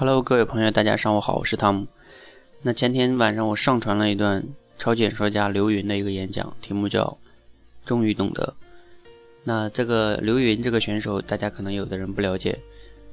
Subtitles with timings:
[0.00, 1.86] Hello，各位朋友，大家上午好，我是汤姆。
[2.62, 4.42] 那前天晚上我上传了一段
[4.78, 7.14] 超级演说家刘云的一个演讲，题目叫
[7.84, 8.54] “终于懂得”。
[9.44, 12.58] 那这个刘云这个选手，大家可能有的人不了解。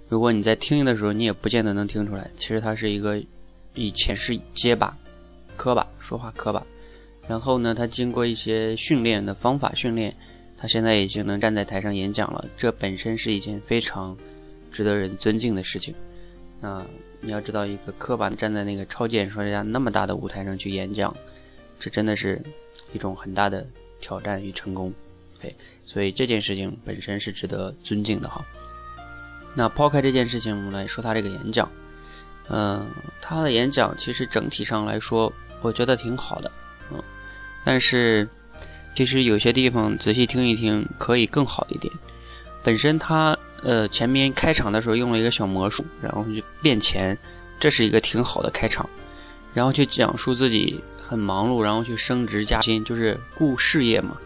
[0.07, 3.21] 如果你在听的时候，你也不见得能听出来，其实他是一个
[3.73, 4.97] 以前是结巴、
[5.57, 6.65] 磕巴，说话磕巴。
[7.27, 10.15] 然后呢，他经过一些训练的方法训练，
[10.55, 12.45] 他现在已经能站在台上演讲了。
[12.55, 14.15] 这本身是一件非常
[14.71, 15.93] 值得人尊敬的事情。
[16.59, 16.85] 那
[17.21, 21.15] 你要知道，一个磕巴站在那个超级演说家那么大的舞台上去演讲，
[21.79, 22.41] 这真的是
[22.93, 23.65] 一种很大的
[23.99, 24.93] 挑战与成功。
[25.37, 28.43] OK，所以这件事情本身是值得尊敬的哈。
[29.53, 31.69] 那抛开这件事情，我们来说他这个演讲。
[32.49, 32.89] 嗯，
[33.21, 35.31] 他的演讲其实整体上来说，
[35.61, 36.51] 我觉得挺好的。
[36.91, 37.03] 嗯。
[37.65, 38.27] 但是，
[38.95, 41.93] 其实有些地方仔细听一听，可以更好一点。
[42.63, 47.17] 本身他呃前面开场的时候用了一个小魔术，然后就变钱，
[47.59, 48.89] 这是一个挺好的开场。
[49.53, 54.17] 然后去讲述自己很忙碌，然后去升职加薪，就是顾事业嘛。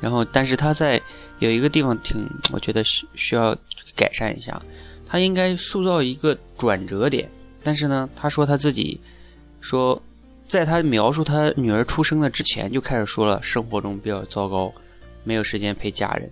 [0.00, 1.00] 然后，但是他在
[1.38, 3.56] 有一个地方挺，我觉得需需要
[3.94, 4.60] 改善一下。
[5.06, 7.30] 他应该塑造一个转折点，
[7.62, 9.00] 但是呢，他说他自己
[9.60, 10.00] 说。
[10.46, 14.70] 在他描述他女儿出生的之前，就开始说了生活中比较糟糕，
[15.24, 16.30] 没有时间陪家人，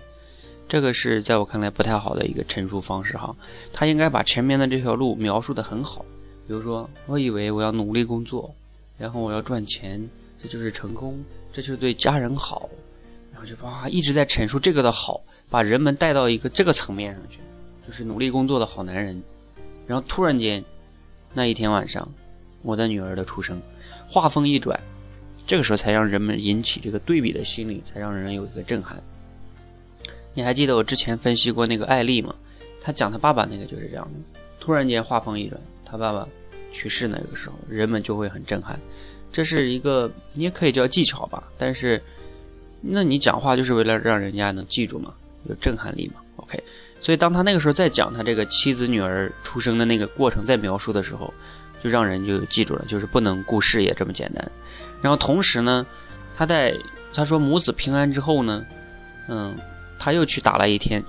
[0.73, 3.37] 这个是在我看来不太好的一个陈述方式哈。
[3.75, 6.03] 他应该把前面的这条路描述的很好，
[6.47, 8.51] 比如说，我以为我要努力工作，
[8.97, 10.03] 然后我要赚钱，
[10.43, 12.70] 这就是成功，这就是对家人好，
[13.31, 17.41] 然后就哇一直在陈述这个的好，把人们带到一个这个层面上去，
[17.87, 19.23] 就是努力工作的好男人。
[19.87, 20.65] 然后突然间，
[21.34, 22.11] 那一天晚上，
[22.62, 23.61] 我的女儿的出生。
[24.09, 24.81] 话锋一转，
[25.47, 28.97] 这个时候才让人们引起这个对比的心理，才让人有一个震撼。
[30.34, 32.34] 你还记得我之前分析过那个艾丽吗？
[32.80, 34.41] 他讲他爸爸那个就是这样的。
[34.58, 36.27] 突然间话锋一转，他爸爸
[36.72, 38.78] 去世那个时候，人们就会很震撼。
[39.32, 42.03] 这是一个你也可以叫技巧吧，但是
[42.81, 45.12] 那你讲话就是为了让人家能记住嘛，
[45.48, 46.20] 有震撼力嘛。
[46.37, 46.62] OK，
[47.00, 51.32] 所以当他那个时候在讲他这个妻子女儿出生的那个过程，在描述的时候。
[51.82, 54.53] 就让人就记住了，就是不能顾事业这么简单。
[55.00, 55.84] 然后同时呢，
[56.32, 56.72] 他在
[57.12, 58.64] 他说母子平安之后呢，
[59.26, 59.56] 嗯，
[60.02, 61.00] 他又去打了一天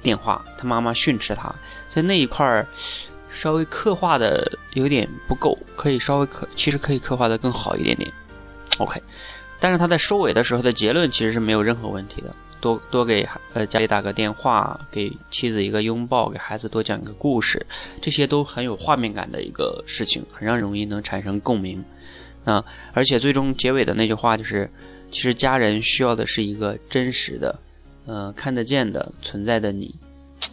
[0.00, 1.52] 电话，他妈妈训斥他，
[1.88, 2.64] 在那一块儿
[3.28, 8.08] 稍微刻画的有点不够，可以稍微刻，其实可以刻画的更好一点点。
[8.78, 9.02] OK，
[9.58, 12.32] 但是他在收尾的时候的结论其实是没有任何问题的。
[12.60, 17.66] 多多给呃家里打个电话，给妻子一个拥抱，给孩子多讲一个故事，
[18.00, 21.82] 这些都很有画面感的一个事情，很让容易能产生共鸣。
[22.44, 24.70] 啊，而且最终结尾的那句话就是，
[25.10, 27.58] 其实家人需要的是一个真实的，
[28.06, 29.94] 嗯，看得见的存在的你。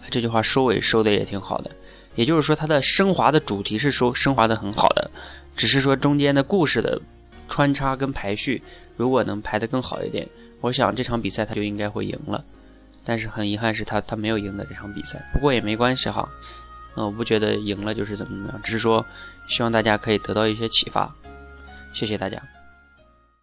[0.10, 1.72] 这句话收尾收的也挺好的，
[2.16, 5.10] 也就是说，它的升华的主题是说升华的很好的，
[5.56, 7.02] 只是说中间的故事的
[7.50, 8.62] 穿插跟排序，
[8.96, 10.28] 如果能排得更好一点。
[10.62, 12.44] 我想这场比赛他就应该会赢了，
[13.04, 15.24] 但是很遗憾是他他没有赢得这场比赛。
[15.34, 16.28] 不过也没关系哈，
[16.96, 19.06] 嗯，我不觉得赢了就是怎么怎么样，只是说
[19.48, 21.14] 希望大家可以得到一些启发。
[21.94, 22.42] 谢谢大家。